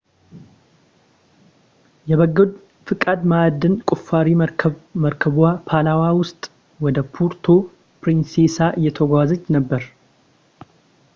[2.11, 2.37] የበጎ
[2.87, 6.41] ፈቃድ ማዕድን ቁፋሮ መርከብ መርከቧ ፓላዋ ውስጥ
[6.85, 7.45] ወደ ፑርቶ
[8.01, 9.85] ፕሪንሴሳ እየተጓዘች ነበር